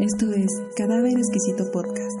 Esto 0.00 0.32
es 0.32 0.48
Cadáver 0.78 1.12
Exquisito 1.12 1.70
Podcast. 1.70 2.18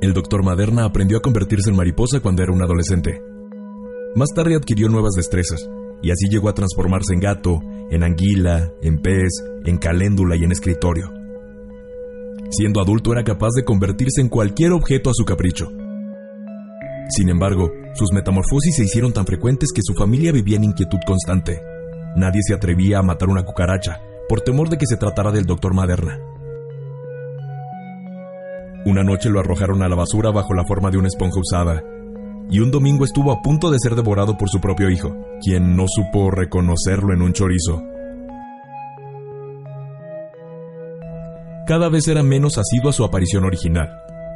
El 0.00 0.12
doctor 0.14 0.44
Maderna 0.44 0.84
aprendió 0.84 1.18
a 1.18 1.22
convertirse 1.22 1.70
en 1.70 1.76
mariposa 1.76 2.20
cuando 2.20 2.44
era 2.44 2.52
un 2.52 2.62
adolescente. 2.62 3.20
Más 4.14 4.28
tarde 4.32 4.54
adquirió 4.54 4.88
nuevas 4.88 5.14
destrezas, 5.14 5.68
y 6.02 6.12
así 6.12 6.28
llegó 6.30 6.48
a 6.48 6.54
transformarse 6.54 7.14
en 7.14 7.18
gato, 7.18 7.60
en 7.90 8.04
anguila, 8.04 8.70
en 8.80 9.02
pez, 9.02 9.32
en 9.64 9.76
caléndula 9.78 10.36
y 10.36 10.44
en 10.44 10.52
escritorio. 10.52 11.12
Siendo 12.50 12.80
adulto 12.80 13.10
era 13.10 13.24
capaz 13.24 13.54
de 13.56 13.64
convertirse 13.64 14.20
en 14.20 14.28
cualquier 14.28 14.70
objeto 14.70 15.10
a 15.10 15.14
su 15.14 15.24
capricho. 15.24 15.66
Sin 17.08 17.28
embargo, 17.28 17.72
sus 17.94 18.12
metamorfosis 18.12 18.76
se 18.76 18.84
hicieron 18.84 19.12
tan 19.12 19.26
frecuentes 19.26 19.72
que 19.74 19.82
su 19.82 19.94
familia 19.94 20.30
vivía 20.30 20.58
en 20.58 20.64
inquietud 20.64 21.00
constante. 21.04 21.60
Nadie 22.14 22.40
se 22.46 22.54
atrevía 22.54 23.00
a 23.00 23.02
matar 23.02 23.28
una 23.28 23.42
cucaracha, 23.42 24.00
por 24.28 24.40
temor 24.40 24.68
de 24.68 24.78
que 24.78 24.86
se 24.86 24.96
tratara 24.96 25.30
del 25.32 25.46
doctor 25.46 25.74
Maderna. 25.74 26.18
Una 28.84 29.02
noche 29.02 29.30
lo 29.30 29.40
arrojaron 29.40 29.82
a 29.82 29.88
la 29.88 29.96
basura 29.96 30.30
bajo 30.30 30.54
la 30.54 30.64
forma 30.64 30.90
de 30.90 30.98
una 30.98 31.08
esponja 31.08 31.40
usada, 31.40 31.82
y 32.48 32.60
un 32.60 32.70
domingo 32.70 33.04
estuvo 33.04 33.32
a 33.32 33.42
punto 33.42 33.70
de 33.70 33.78
ser 33.80 33.94
devorado 33.94 34.36
por 34.36 34.48
su 34.48 34.60
propio 34.60 34.88
hijo, 34.90 35.16
quien 35.42 35.76
no 35.76 35.86
supo 35.88 36.30
reconocerlo 36.30 37.12
en 37.12 37.22
un 37.22 37.32
chorizo. 37.32 37.82
Cada 41.66 41.88
vez 41.88 42.06
era 42.06 42.22
menos 42.22 42.58
asiduo 42.58 42.90
a 42.90 42.92
su 42.92 43.04
aparición 43.04 43.44
original, 43.44 43.90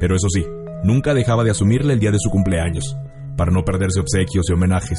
pero 0.00 0.16
eso 0.16 0.28
sí, 0.28 0.44
nunca 0.82 1.14
dejaba 1.14 1.44
de 1.44 1.52
asumirle 1.52 1.92
el 1.92 2.00
día 2.00 2.10
de 2.10 2.18
su 2.18 2.30
cumpleaños, 2.30 2.96
para 3.36 3.52
no 3.52 3.64
perderse 3.64 4.00
obsequios 4.00 4.46
y 4.50 4.52
homenajes. 4.52 4.98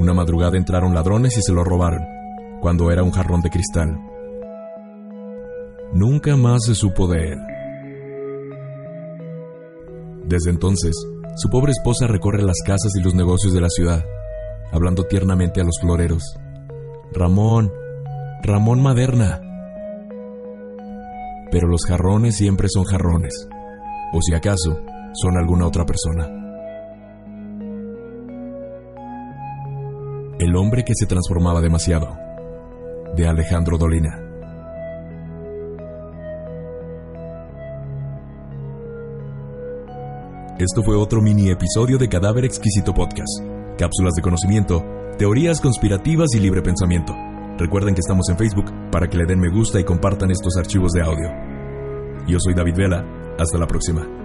Una 0.00 0.14
madrugada 0.14 0.56
entraron 0.56 0.94
ladrones 0.94 1.36
y 1.36 1.42
se 1.42 1.52
lo 1.52 1.62
robaron, 1.62 2.02
cuando 2.62 2.90
era 2.90 3.02
un 3.02 3.10
jarrón 3.10 3.42
de 3.42 3.50
cristal. 3.50 4.00
Nunca 5.92 6.38
más 6.38 6.64
se 6.64 6.74
supo 6.74 7.06
de 7.06 7.32
él. 7.32 7.38
Desde 10.24 10.48
entonces, 10.48 10.96
su 11.36 11.50
pobre 11.50 11.72
esposa 11.72 12.06
recorre 12.06 12.42
las 12.42 12.62
casas 12.64 12.92
y 12.98 13.02
los 13.02 13.14
negocios 13.14 13.52
de 13.52 13.60
la 13.60 13.68
ciudad, 13.68 14.02
hablando 14.72 15.04
tiernamente 15.04 15.60
a 15.60 15.64
los 15.64 15.78
floreros. 15.78 16.22
Ramón, 17.12 17.70
Ramón 18.42 18.80
Maderna. 18.80 19.42
Pero 21.50 21.68
los 21.68 21.84
jarrones 21.84 22.36
siempre 22.36 22.68
son 22.70 22.84
jarrones, 22.84 23.34
o 24.14 24.22
si 24.22 24.32
acaso, 24.32 24.80
son 25.12 25.36
alguna 25.36 25.66
otra 25.66 25.84
persona. 25.84 26.40
El 30.40 30.56
hombre 30.56 30.84
que 30.84 30.94
se 30.94 31.04
transformaba 31.04 31.60
demasiado, 31.60 32.16
de 33.14 33.28
Alejandro 33.28 33.76
Dolina. 33.76 34.18
Esto 40.58 40.82
fue 40.82 40.96
otro 40.96 41.20
mini 41.20 41.50
episodio 41.50 41.98
de 41.98 42.08
Cadáver 42.08 42.46
Exquisito 42.46 42.94
Podcast. 42.94 43.44
Cápsulas 43.76 44.14
de 44.14 44.22
conocimiento, 44.22 44.82
teorías 45.18 45.60
conspirativas 45.60 46.30
y 46.34 46.40
libre 46.40 46.62
pensamiento. 46.62 47.14
Recuerden 47.58 47.94
que 47.94 48.00
estamos 48.00 48.26
en 48.30 48.38
Facebook 48.38 48.72
para 48.90 49.08
que 49.10 49.18
le 49.18 49.26
den 49.26 49.40
me 49.40 49.50
gusta 49.50 49.78
y 49.78 49.84
compartan 49.84 50.30
estos 50.30 50.56
archivos 50.56 50.92
de 50.92 51.02
audio. 51.02 51.28
Yo 52.26 52.38
soy 52.40 52.54
David 52.54 52.76
Vela. 52.78 53.04
Hasta 53.38 53.58
la 53.58 53.66
próxima. 53.66 54.19